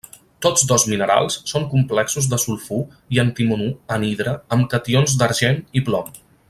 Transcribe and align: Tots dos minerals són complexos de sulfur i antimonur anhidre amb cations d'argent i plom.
Tots 0.43 0.63
dos 0.69 0.85
minerals 0.93 1.37
són 1.51 1.67
complexos 1.73 2.29
de 2.33 2.41
sulfur 2.45 2.81
i 3.17 3.21
antimonur 3.27 3.71
anhidre 3.99 4.37
amb 4.57 4.71
cations 4.75 5.19
d'argent 5.23 5.65
i 5.81 5.89
plom. 5.91 6.15